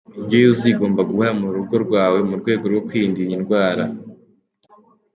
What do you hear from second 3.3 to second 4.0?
ndwara.